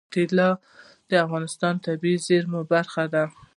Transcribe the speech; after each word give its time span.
طلا 0.13 0.49
د 1.09 1.11
افغانستان 1.25 1.73
د 1.77 1.83
طبیعي 1.87 2.17
زیرمو 2.27 2.61
برخه 2.73 3.03
ده. 3.13 3.23